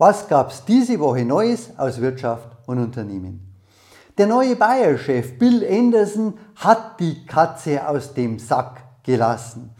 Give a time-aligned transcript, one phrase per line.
[0.00, 3.52] Was gab es diese Woche Neues aus Wirtschaft und Unternehmen?
[4.16, 9.70] Der neue Bayer-Chef Bill Anderson hat die Katze aus dem Sack gelassen.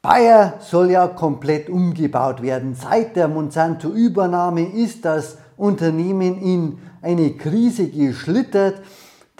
[0.00, 2.76] Bayer soll ja komplett umgebaut werden.
[2.76, 8.80] Seit der Monsanto-Übernahme ist das Unternehmen in eine Krise geschlittert.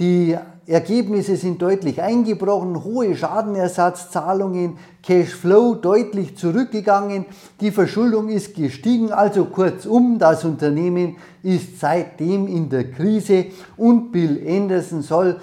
[0.00, 0.36] Die
[0.68, 7.24] Ergebnisse sind deutlich eingebrochen, hohe Schadenersatzzahlungen, Cashflow deutlich zurückgegangen,
[7.62, 13.46] die Verschuldung ist gestiegen, also kurzum, das Unternehmen ist seitdem in der Krise
[13.78, 15.40] und Bill Anderson soll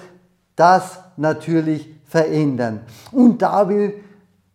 [0.55, 2.81] das natürlich verändern.
[3.11, 3.95] Und da will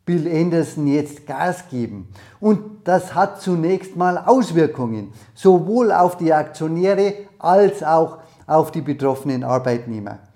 [0.07, 2.09] Bill Anderson jetzt Gas geben.
[2.39, 9.43] Und das hat zunächst mal Auswirkungen, sowohl auf die Aktionäre als auch auf die betroffenen
[9.43, 10.30] Arbeitnehmer.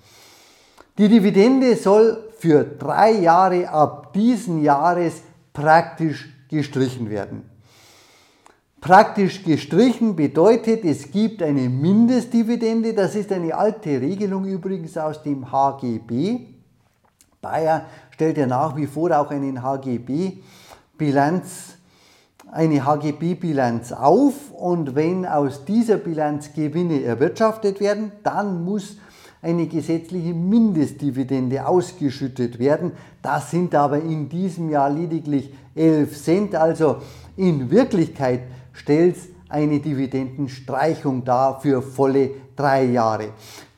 [0.97, 5.23] Die Dividende soll für drei Jahre ab diesen Jahres
[5.53, 7.51] praktisch gestrichen werden.
[8.81, 15.51] Praktisch gestrichen bedeutet, es gibt eine Mindestdividende, das ist eine alte Regelung übrigens aus dem
[15.51, 16.43] HGB.
[17.41, 21.79] Bayer stellt ja nach wie vor auch einen HGB-Bilanz,
[22.53, 28.99] eine HGB-Bilanz auf und wenn aus dieser Bilanz Gewinne erwirtschaftet werden, dann muss
[29.45, 32.93] eine gesetzliche Mindestdividende ausgeschüttet werden.
[33.21, 36.55] Das sind aber in diesem Jahr lediglich 11 Cent.
[36.55, 36.97] Also
[37.37, 38.41] in Wirklichkeit
[38.73, 43.29] stellt es eine Dividendenstreichung dar für volle drei Jahre.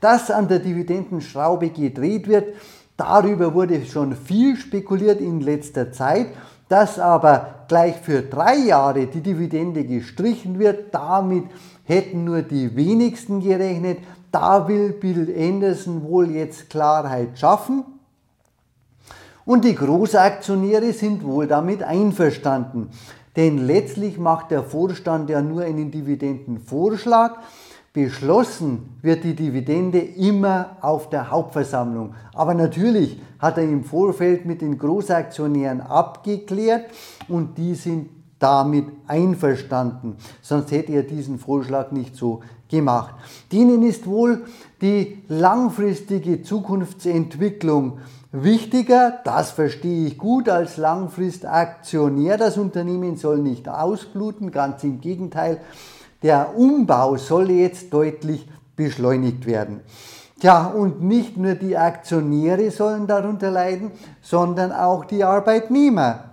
[0.00, 2.55] Dass an der Dividendenschraube gedreht wird,
[2.97, 6.28] darüber wurde schon viel spekuliert in letzter Zeit.
[6.69, 11.44] Dass aber gleich für drei Jahre die Dividende gestrichen wird, damit
[11.84, 13.98] hätten nur die wenigsten gerechnet.
[14.39, 17.84] Da will Bill Anderson wohl jetzt Klarheit schaffen.
[19.47, 22.91] Und die Großaktionäre sind wohl damit einverstanden.
[23.34, 27.39] Denn letztlich macht der Vorstand ja nur einen Dividendenvorschlag.
[27.95, 32.15] Beschlossen wird die Dividende immer auf der Hauptversammlung.
[32.34, 36.91] Aber natürlich hat er im Vorfeld mit den Großaktionären abgeklärt
[37.28, 40.16] und die sind damit einverstanden.
[40.42, 43.14] Sonst hätte er diesen Vorschlag nicht so gemacht.
[43.52, 44.44] Denen ist wohl
[44.80, 47.98] die langfristige Zukunftsentwicklung
[48.32, 49.20] wichtiger.
[49.24, 52.36] Das verstehe ich gut als Langfristaktionär.
[52.36, 55.60] Das Unternehmen soll nicht ausbluten, ganz im Gegenteil.
[56.22, 59.80] Der Umbau soll jetzt deutlich beschleunigt werden.
[60.38, 66.25] Tja, und nicht nur die Aktionäre sollen darunter leiden, sondern auch die Arbeitnehmer.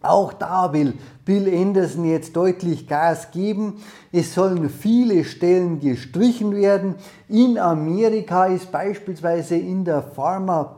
[0.00, 0.94] Auch da will
[1.24, 3.82] Bill Anderson jetzt deutlich Gas geben.
[4.12, 6.94] Es sollen viele Stellen gestrichen werden.
[7.28, 10.76] In Amerika ist beispielsweise in der Pharma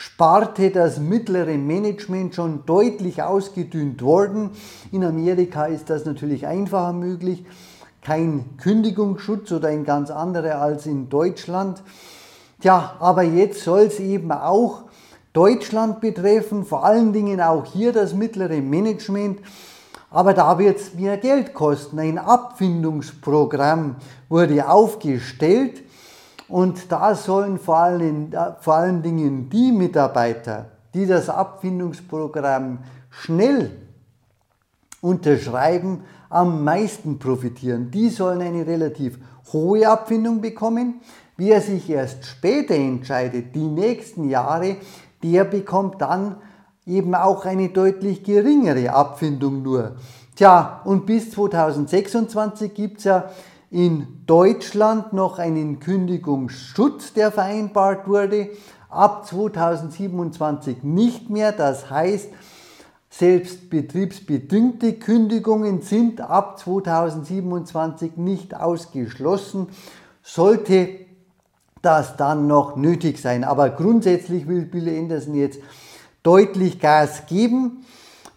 [0.00, 4.50] Sparte das mittlere Management schon deutlich ausgedünnt worden.
[4.92, 7.44] In Amerika ist das natürlich einfacher möglich.
[8.00, 11.82] Kein Kündigungsschutz oder ein ganz anderer als in Deutschland.
[12.60, 14.84] Tja, aber jetzt soll es eben auch
[15.38, 19.38] Deutschland betreffen, vor allen Dingen auch hier das mittlere Management.
[20.10, 22.00] Aber da wird es mehr Geld kosten.
[22.00, 23.94] Ein Abfindungsprogramm
[24.28, 25.84] wurde aufgestellt
[26.48, 32.78] und da sollen vor allen, vor allen Dingen die Mitarbeiter, die das Abfindungsprogramm
[33.08, 33.70] schnell
[35.00, 37.92] unterschreiben, am meisten profitieren.
[37.92, 39.20] Die sollen eine relativ
[39.52, 41.00] hohe Abfindung bekommen.
[41.36, 44.78] Wer sich erst später entscheidet, die nächsten Jahre,
[45.22, 46.36] der bekommt dann
[46.86, 49.96] eben auch eine deutlich geringere Abfindung nur.
[50.36, 53.30] Tja, und bis 2026 gibt es ja
[53.70, 58.50] in Deutschland noch einen Kündigungsschutz, der vereinbart wurde.
[58.88, 61.52] Ab 2027 nicht mehr.
[61.52, 62.30] Das heißt,
[63.10, 69.68] selbst betriebsbedingte Kündigungen sind ab 2027 nicht ausgeschlossen.
[70.22, 71.07] Sollte
[71.82, 73.44] das dann noch nötig sein.
[73.44, 75.60] Aber grundsätzlich will Bill Anderson jetzt
[76.22, 77.84] deutlich Gas geben,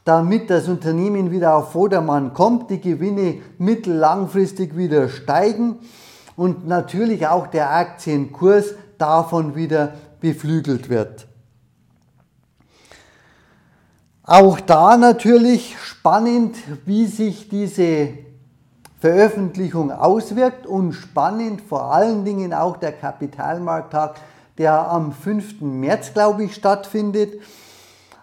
[0.06, 5.78] damit das Unternehmen wieder auf Vordermann kommt, die Gewinne mittellangfristig wieder steigen
[6.36, 11.28] und natürlich auch der Aktienkurs davon wieder beflügelt wird.
[14.24, 16.56] Auch da natürlich spannend,
[16.86, 18.10] wie sich diese
[19.02, 24.18] Veröffentlichung auswirkt und spannend vor allen Dingen auch der Kapitalmarkttag,
[24.60, 25.62] der am 5.
[25.62, 27.42] März, glaube ich, stattfindet.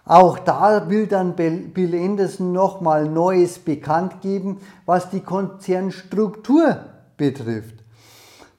[0.05, 6.77] Auch da will dann Bill Anderson nochmal Neues bekannt geben, was die Konzernstruktur
[7.17, 7.75] betrifft.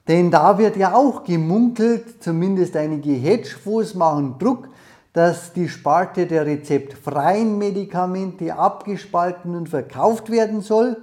[0.07, 4.67] Denn da wird ja auch gemunkelt, zumindest einige Hedgefonds machen Druck,
[5.13, 10.97] dass die Sparte der rezeptfreien Medikamente abgespalten und verkauft werden soll.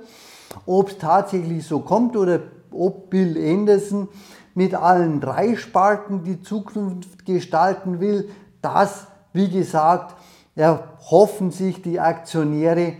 [0.67, 2.41] Ob es tatsächlich so kommt oder
[2.71, 4.09] ob Bill Anderson
[4.55, 8.29] mit allen drei Sparten die Zukunft gestalten will,
[8.61, 10.17] das, wie gesagt,
[10.57, 12.95] erhoffen sich die Aktionäre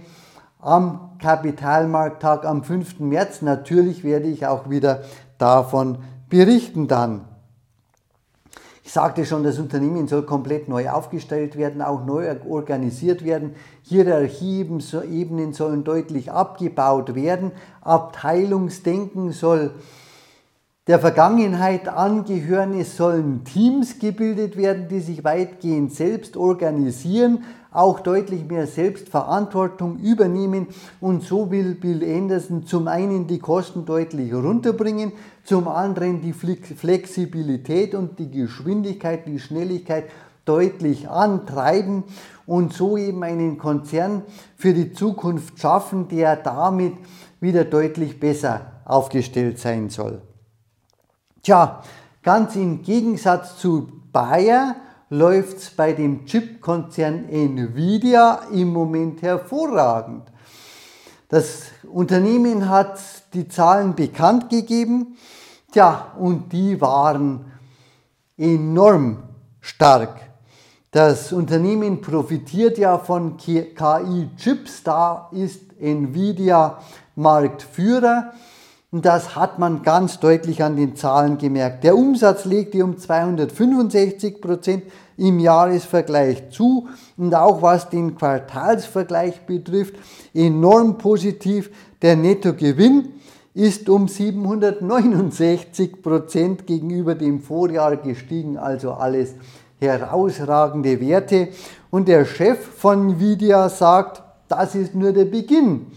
[0.61, 3.01] am Kapitalmarkttag am 5.
[3.01, 3.43] März.
[3.43, 5.03] Natürlich werde ich auch wieder
[5.39, 7.25] davon berichten dann.
[8.89, 13.55] Ich sagte schon, das Unternehmen soll komplett neu aufgestellt werden, auch neu organisiert werden.
[13.83, 17.53] Hierarchieebenen sollen deutlich abgebaut werden.
[17.83, 19.73] Abteilungsdenken soll
[20.87, 22.73] der Vergangenheit angehören.
[22.81, 30.69] Es sollen Teams gebildet werden, die sich weitgehend selbst organisieren, auch deutlich mehr Selbstverantwortung übernehmen
[31.01, 35.13] und so will Bill Anderson zum einen die Kosten deutlich runterbringen,
[35.45, 40.05] zum anderen die Flexibilität und die Geschwindigkeit, die Schnelligkeit
[40.45, 42.05] deutlich antreiben
[42.47, 44.23] und so eben einen Konzern
[44.57, 46.95] für die Zukunft schaffen, der damit
[47.41, 50.23] wieder deutlich besser aufgestellt sein soll.
[51.43, 51.83] Tja,
[52.23, 54.77] ganz im Gegensatz zu Bayer
[55.11, 60.25] läuft es bei dem Chipkonzern Nvidia im Moment hervorragend.
[61.29, 62.99] Das Unternehmen hat
[63.35, 65.17] die Zahlen bekannt gegeben,
[65.73, 67.53] tja, und die waren
[68.37, 69.23] enorm
[69.61, 70.21] stark.
[70.91, 76.79] Das Unternehmen profitiert ja von KI-Chips, da ist Nvidia
[77.15, 78.33] Marktführer.
[78.91, 81.85] Das hat man ganz deutlich an den Zahlen gemerkt.
[81.85, 84.85] Der Umsatz legte um 265 Prozent
[85.19, 86.89] im Jahresvergleich zu
[87.19, 89.97] und auch was den Quartalsvergleich betrifft,
[90.33, 91.71] enorm positiv.
[92.01, 93.11] Der Nettogewinn
[93.53, 99.35] ist um 769 Prozent gegenüber dem Vorjahr gestiegen, also alles
[99.81, 101.49] herausragende Werte.
[101.91, 105.89] Und der Chef von Nvidia sagt, das ist nur der Beginn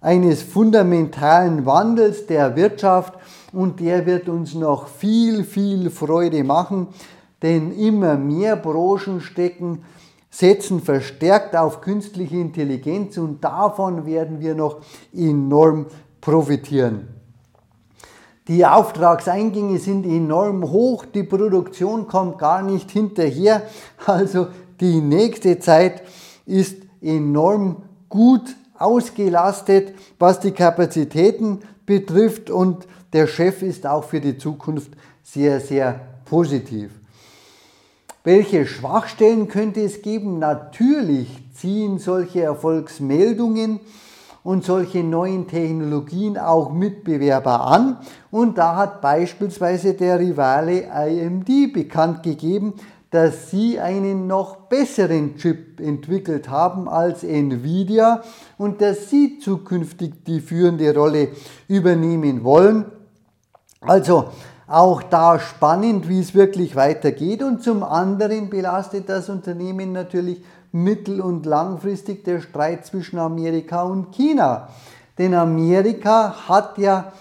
[0.00, 3.14] eines fundamentalen Wandels der Wirtschaft
[3.52, 6.88] und der wird uns noch viel, viel Freude machen,
[7.42, 9.84] denn immer mehr Branchen stecken,
[10.30, 14.78] setzen verstärkt auf künstliche Intelligenz und davon werden wir noch
[15.12, 15.86] enorm
[16.20, 17.08] profitieren.
[18.46, 23.62] Die Auftragseingänge sind enorm hoch, die Produktion kommt gar nicht hinterher,
[24.06, 24.48] also
[24.80, 26.02] die nächste Zeit
[26.46, 34.38] ist enorm gut ausgelastet, was die Kapazitäten betrifft und der Chef ist auch für die
[34.38, 34.90] Zukunft
[35.22, 36.90] sehr, sehr positiv.
[38.24, 40.38] Welche Schwachstellen könnte es geben?
[40.38, 43.80] Natürlich ziehen solche Erfolgsmeldungen
[44.44, 47.98] und solche neuen Technologien auch Mitbewerber an.
[48.30, 52.74] Und da hat beispielsweise der Rivale IMD bekannt gegeben,
[53.10, 58.22] dass sie einen noch besseren Chip entwickelt haben als Nvidia
[58.58, 61.28] und dass sie zukünftig die führende Rolle
[61.68, 62.84] übernehmen wollen.
[63.80, 64.28] Also
[64.66, 71.22] auch da spannend, wie es wirklich weitergeht und zum anderen belastet das Unternehmen natürlich mittel-
[71.22, 74.68] und langfristig der Streit zwischen Amerika und China.
[75.16, 77.12] Denn Amerika hat ja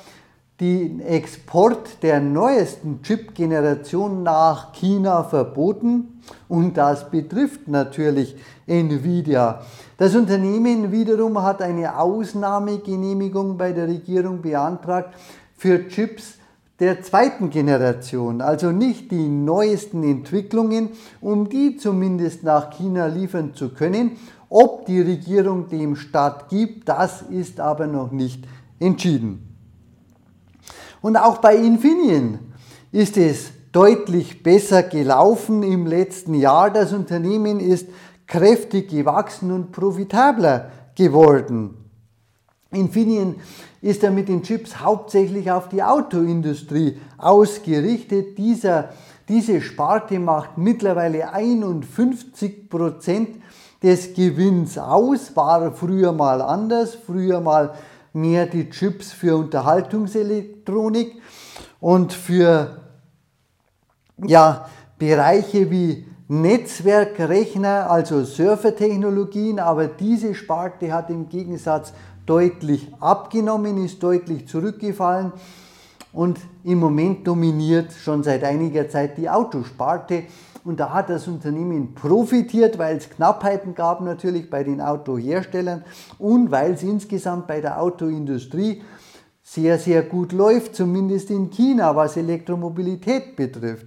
[0.59, 6.19] den Export der neuesten Chip-Generation nach China verboten
[6.49, 9.61] und das betrifft natürlich Nvidia.
[9.97, 15.13] Das Unternehmen wiederum hat eine Ausnahmegenehmigung bei der Regierung beantragt
[15.55, 16.37] für Chips
[16.79, 20.89] der zweiten Generation, also nicht die neuesten Entwicklungen,
[21.21, 24.11] um die zumindest nach China liefern zu können.
[24.49, 28.43] Ob die Regierung dem stattgibt, das ist aber noch nicht
[28.79, 29.46] entschieden.
[31.07, 32.37] Und auch bei Infineon
[32.91, 36.69] ist es deutlich besser gelaufen im letzten Jahr.
[36.69, 37.87] Das Unternehmen ist
[38.25, 41.75] kräftig gewachsen und profitabler geworden.
[42.71, 43.35] Infineon
[43.81, 48.37] ist ja mit den Chips hauptsächlich auf die Autoindustrie ausgerichtet.
[48.37, 48.89] Dieser,
[49.29, 53.29] diese Sparte macht mittlerweile 51 Prozent
[53.81, 55.33] des Gewinns aus.
[55.37, 57.75] War früher mal anders, früher mal
[58.17, 61.21] mehr die Chips für Unterhaltungselektronik
[61.79, 62.81] und für
[64.25, 71.93] ja, Bereiche wie Netzwerkrechner, also Surfertechnologien, aber diese Sparte hat im Gegensatz
[72.25, 75.31] deutlich abgenommen, ist deutlich zurückgefallen
[76.11, 80.23] und im Moment dominiert schon seit einiger Zeit die Autosparte.
[80.67, 85.85] Und da hat das Unternehmen profitiert, weil es Knappheiten gab natürlich bei den Autoherstellern
[86.19, 88.81] und weil es insgesamt bei der Autoindustrie
[89.41, 93.85] sehr, sehr gut läuft, zumindest in China, was Elektromobilität betrifft.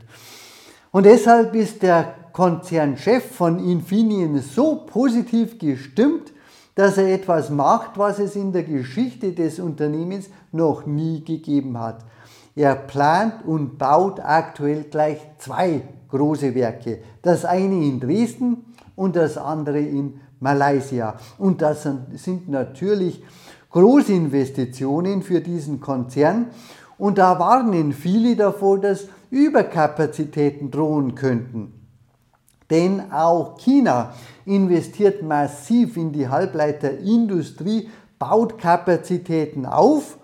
[0.91, 6.33] Und deshalb ist der Konzernchef von Infineon so positiv gestimmt,
[6.77, 12.07] dass er etwas macht, was es in der Geschichte des Unternehmens noch nie gegeben hat.
[12.57, 16.99] Er plant und baut aktuell gleich zwei große Werke.
[17.23, 18.65] Das eine in Dresden
[18.97, 21.17] und das andere in Malaysia.
[21.39, 23.23] Und das sind natürlich
[23.71, 26.47] Großinvestitionen für diesen Konzern.
[26.99, 31.73] Und da warnen viele davor, dass Überkapazitäten drohen könnten.
[32.69, 34.13] Denn auch China
[34.45, 37.89] investiert massiv in die Halbleiterindustrie,
[38.19, 40.19] baut Kapazitäten auf.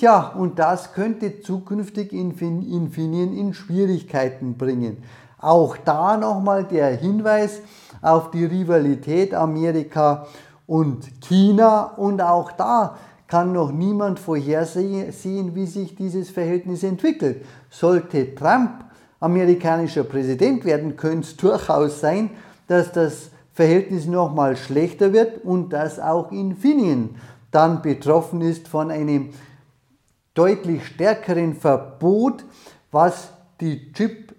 [0.00, 5.02] Tja, und das könnte zukünftig Infineon in Schwierigkeiten bringen.
[5.38, 7.60] Auch da nochmal der Hinweis
[8.00, 10.26] auf die Rivalität Amerika
[10.66, 17.44] und China und auch da kann noch niemand vorhersehen, wie sich dieses Verhältnis entwickelt.
[17.68, 18.86] Sollte Trump
[19.20, 22.30] amerikanischer Präsident werden, könnte es durchaus sein,
[22.68, 27.16] dass das Verhältnis nochmal schlechter wird und dass auch Infineon
[27.50, 29.28] dann betroffen ist von einem
[30.34, 32.44] deutlich stärkeren Verbot,
[32.90, 34.34] was Chip,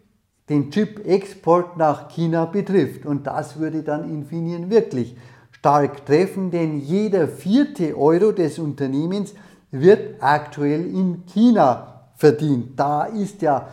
[0.50, 3.06] den Chip-Export nach China betrifft.
[3.06, 5.16] Und das würde dann Infineon wirklich
[5.52, 9.34] stark treffen, denn jeder vierte Euro des Unternehmens
[9.70, 12.80] wird aktuell in China verdient.
[12.80, 13.68] Da ist ja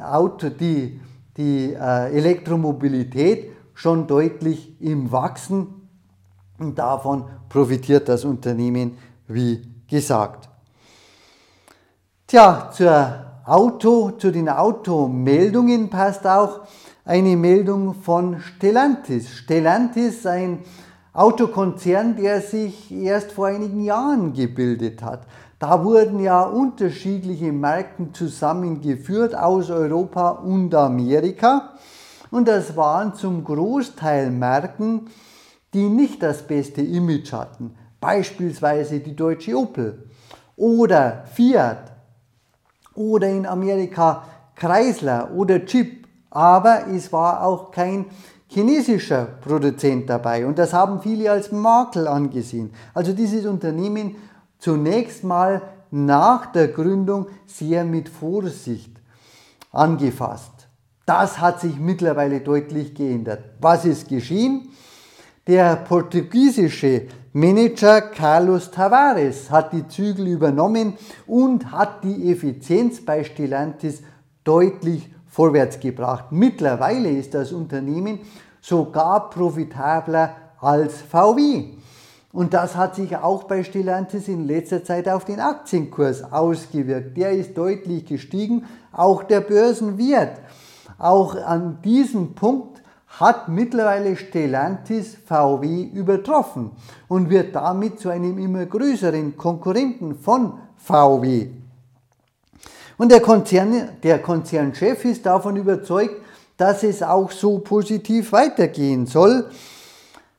[0.00, 1.00] Auto, die,
[1.36, 5.88] die äh, Elektromobilität schon deutlich im Wachsen
[6.58, 8.96] und davon profitiert das Unternehmen,
[9.28, 10.48] wie gesagt.
[12.28, 16.62] Tja, zur Auto, zu den Automeldungen passt auch
[17.04, 19.30] eine Meldung von Stellantis.
[19.30, 20.64] Stellantis, ein
[21.12, 25.20] Autokonzern, der sich erst vor einigen Jahren gebildet hat.
[25.60, 31.74] Da wurden ja unterschiedliche Marken zusammengeführt aus Europa und Amerika.
[32.32, 35.10] Und das waren zum Großteil Marken,
[35.72, 37.76] die nicht das beste Image hatten.
[38.00, 40.10] Beispielsweise die deutsche Opel
[40.56, 41.92] oder Fiat
[42.96, 44.24] oder in Amerika
[44.54, 46.06] Chrysler oder Jeep.
[46.30, 48.06] Aber es war auch kein
[48.48, 52.70] chinesischer Produzent dabei und das haben viele als Makel angesehen.
[52.94, 54.16] Also dieses Unternehmen
[54.58, 58.92] zunächst mal nach der Gründung sehr mit Vorsicht
[59.72, 60.68] angefasst.
[61.06, 63.44] Das hat sich mittlerweile deutlich geändert.
[63.60, 64.68] Was ist geschehen?
[65.46, 67.06] Der portugiesische
[67.38, 70.94] Manager Carlos Tavares hat die Zügel übernommen
[71.26, 74.00] und hat die Effizienz bei Stellantis
[74.42, 76.28] deutlich vorwärts gebracht.
[76.30, 78.20] Mittlerweile ist das Unternehmen
[78.62, 81.74] sogar profitabler als VW.
[82.32, 87.18] Und das hat sich auch bei Stellantis in letzter Zeit auf den Aktienkurs ausgewirkt.
[87.18, 90.40] Der ist deutlich gestiegen, auch der Börsenwert.
[90.96, 92.75] Auch an diesem Punkt
[93.20, 96.72] hat mittlerweile Stellantis VW übertroffen
[97.08, 101.48] und wird damit zu einem immer größeren Konkurrenten von VW.
[102.98, 106.16] Und der, Konzern, der Konzernchef ist davon überzeugt,
[106.56, 109.50] dass es auch so positiv weitergehen soll.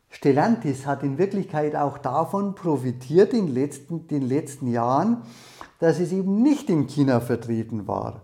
[0.10, 5.17] Stellantis hat in Wirklichkeit auch davon profitiert in letzten, den letzten Jahren,
[5.79, 8.22] dass es eben nicht in China vertreten war.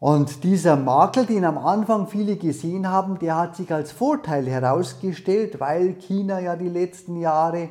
[0.00, 5.60] Und dieser Makel, den am Anfang viele gesehen haben, der hat sich als Vorteil herausgestellt,
[5.60, 7.68] weil China ja die letzten Jahre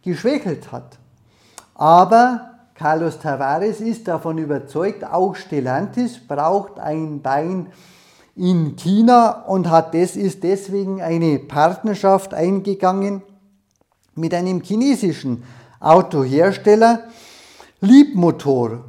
[0.00, 0.96] geschwächelt hat.
[1.74, 7.66] Aber Carlos Tavares ist davon überzeugt, auch Stellantis braucht ein Bein
[8.36, 13.22] in China und hat des, ist deswegen eine Partnerschaft eingegangen
[14.14, 15.42] mit einem chinesischen
[15.80, 17.08] Autohersteller,
[17.80, 18.84] Liebmotor.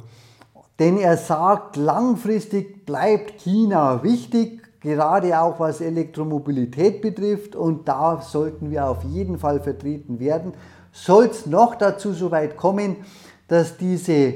[0.78, 8.70] Denn er sagt, langfristig bleibt China wichtig, gerade auch was Elektromobilität betrifft und da sollten
[8.70, 10.52] wir auf jeden Fall vertreten werden.
[10.92, 12.96] Soll es noch dazu so weit kommen,
[13.48, 14.34] dass diese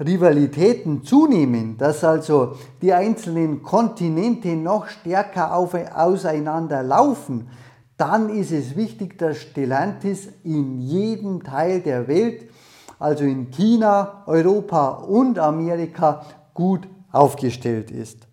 [0.00, 7.48] Rivalitäten zunehmen, dass also die einzelnen Kontinente noch stärker auf, auseinander laufen,
[7.96, 12.48] dann ist es wichtig, dass Stellantis in jedem Teil der Welt,
[12.98, 18.26] also in China, Europa und Amerika, gut aufgestellt ist.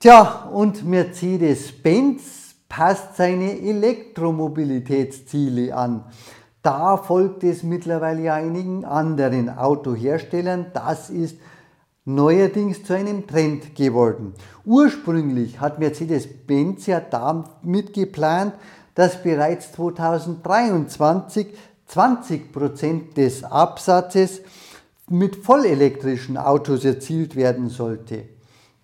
[0.00, 6.04] Tja, und Mercedes-Benz passt seine Elektromobilitätsziele an.
[6.62, 10.66] Da folgt es mittlerweile einigen anderen Autoherstellern.
[10.74, 11.38] Das ist
[12.04, 14.34] neuerdings zu einem Trend geworden.
[14.64, 18.54] Ursprünglich hat Mercedes-Benz ja damit geplant,
[18.94, 21.48] dass bereits 2023
[21.88, 24.42] 20 Prozent des Absatzes
[25.08, 28.24] mit vollelektrischen Autos erzielt werden sollte.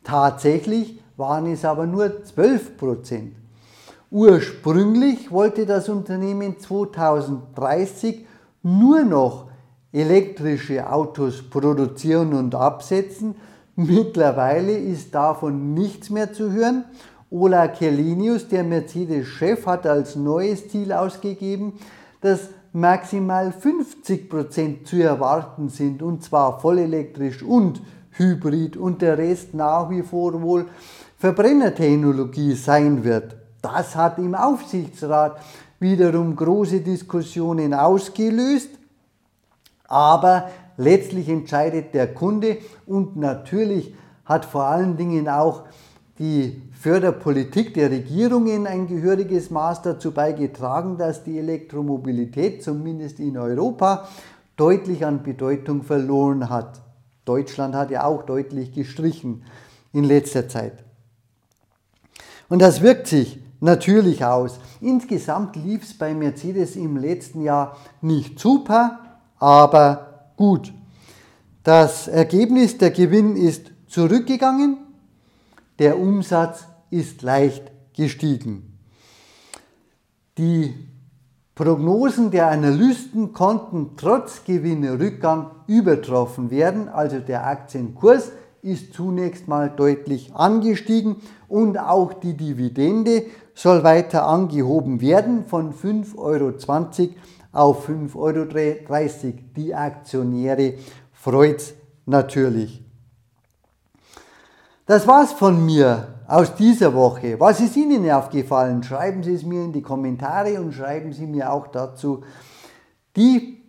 [0.02, 3.37] Tatsächlich waren es aber nur 12 Prozent.
[4.11, 8.26] Ursprünglich wollte das Unternehmen 2030
[8.62, 9.49] nur noch
[9.92, 13.34] elektrische Autos produzieren und absetzen.
[13.76, 16.84] Mittlerweile ist davon nichts mehr zu hören.
[17.30, 21.75] Ola Kerlinius, der Mercedes-Chef, hat als neues Ziel ausgegeben,
[22.20, 29.54] dass maximal 50 Prozent zu erwarten sind, und zwar vollelektrisch und hybrid und der Rest
[29.54, 30.66] nach wie vor wohl
[31.16, 33.36] Verbrennertechnologie sein wird.
[33.62, 35.38] Das hat im Aufsichtsrat
[35.78, 38.70] wiederum große Diskussionen ausgelöst,
[39.86, 45.62] aber letztlich entscheidet der Kunde und natürlich hat vor allen Dingen auch
[46.18, 54.09] die Förderpolitik der Regierungen ein gehöriges Maß dazu beigetragen, dass die Elektromobilität zumindest in Europa
[54.56, 56.80] deutlich an Bedeutung verloren hat.
[57.25, 59.42] Deutschland hat ja auch deutlich gestrichen
[59.92, 60.85] in letzter Zeit.
[62.49, 64.61] Und das wirkt sich natürlich aus.
[64.80, 69.00] Insgesamt lief es bei Mercedes im letzten Jahr nicht super,
[69.38, 70.73] aber gut.
[71.64, 74.83] Das Ergebnis, der Gewinn ist zurückgegangen,
[75.78, 78.78] der Umsatz ist leicht gestiegen.
[80.38, 80.74] Die
[81.54, 90.34] Prognosen der Analysten konnten trotz Gewinnerückgang übertroffen werden, also der Aktienkurs ist zunächst mal deutlich
[90.34, 91.16] angestiegen
[91.48, 96.54] und auch die Dividende soll weiter angehoben werden von 5,20 Euro
[97.52, 99.38] auf 5,30 Euro.
[99.56, 100.74] Die Aktionäre
[101.12, 101.74] freut es
[102.06, 102.83] natürlich.
[104.86, 107.40] Das war's von mir aus dieser Woche.
[107.40, 108.82] Was ist Ihnen aufgefallen?
[108.82, 112.22] Schreiben Sie es mir in die Kommentare und schreiben Sie mir auch dazu
[113.16, 113.62] die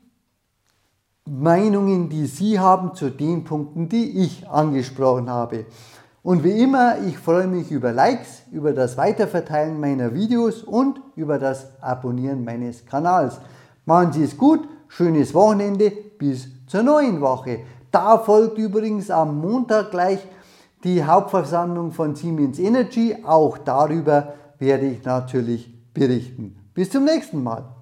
[1.24, 5.66] Meinungen, die Sie haben zu den Punkten, die ich angesprochen habe.
[6.22, 11.40] Und wie immer, ich freue mich über Likes, über das Weiterverteilen meiner Videos und über
[11.40, 13.40] das Abonnieren meines Kanals.
[13.86, 17.60] Machen Sie es gut, schönes Wochenende, bis zur neuen Woche.
[17.90, 20.20] Da folgt übrigens am Montag gleich
[20.84, 23.18] die Hauptversammlung von Siemens Energy.
[23.24, 26.56] Auch darüber werde ich natürlich berichten.
[26.74, 27.75] Bis zum nächsten Mal.